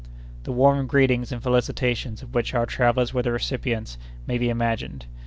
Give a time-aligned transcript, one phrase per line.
[0.45, 5.05] The warm greetings and felicitations of which our travellers were the recipients may be imagined.